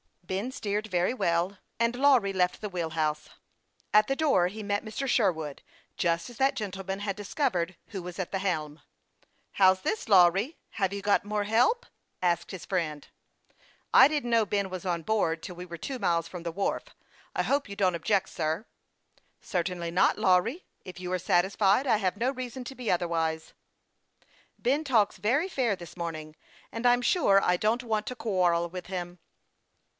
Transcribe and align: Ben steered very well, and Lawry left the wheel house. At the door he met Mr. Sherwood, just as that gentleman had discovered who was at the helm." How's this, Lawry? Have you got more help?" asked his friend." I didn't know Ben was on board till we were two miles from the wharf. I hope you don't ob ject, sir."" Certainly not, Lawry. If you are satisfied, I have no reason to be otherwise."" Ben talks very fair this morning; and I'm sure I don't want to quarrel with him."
Ben 0.23 0.49
steered 0.49 0.87
very 0.87 1.13
well, 1.13 1.59
and 1.77 1.93
Lawry 1.95 2.31
left 2.31 2.61
the 2.61 2.69
wheel 2.69 2.91
house. 2.91 3.29
At 3.93 4.07
the 4.07 4.15
door 4.15 4.47
he 4.47 4.63
met 4.63 4.83
Mr. 4.83 5.05
Sherwood, 5.05 5.61
just 5.97 6.29
as 6.29 6.37
that 6.37 6.55
gentleman 6.55 6.99
had 6.99 7.17
discovered 7.17 7.75
who 7.87 8.01
was 8.01 8.17
at 8.17 8.31
the 8.31 8.39
helm." 8.39 8.81
How's 9.59 9.81
this, 9.81 10.07
Lawry? 10.09 10.57
Have 10.71 10.93
you 10.93 11.01
got 11.03 11.25
more 11.25 11.43
help?" 11.43 11.85
asked 12.23 12.49
his 12.51 12.65
friend." 12.65 13.09
I 13.93 14.07
didn't 14.07 14.29
know 14.29 14.45
Ben 14.45 14.69
was 14.71 14.85
on 14.87 15.03
board 15.03 15.43
till 15.43 15.55
we 15.55 15.65
were 15.65 15.77
two 15.77 15.99
miles 15.99 16.29
from 16.29 16.43
the 16.43 16.51
wharf. 16.51 16.85
I 17.35 17.43
hope 17.43 17.67
you 17.69 17.75
don't 17.75 17.93
ob 17.93 18.05
ject, 18.05 18.29
sir."" 18.29 18.65
Certainly 19.41 19.91
not, 19.91 20.17
Lawry. 20.17 20.65
If 20.85 20.99
you 20.99 21.11
are 21.11 21.19
satisfied, 21.19 21.85
I 21.85 21.97
have 21.97 22.15
no 22.17 22.31
reason 22.31 22.63
to 22.63 22.73
be 22.73 22.89
otherwise."" 22.89 23.53
Ben 24.57 24.85
talks 24.85 25.17
very 25.17 25.49
fair 25.49 25.75
this 25.75 25.97
morning; 25.97 26.37
and 26.71 26.87
I'm 26.87 27.01
sure 27.03 27.43
I 27.43 27.57
don't 27.57 27.83
want 27.83 28.07
to 28.07 28.15
quarrel 28.15 28.69
with 28.69 28.87
him." 28.87 29.19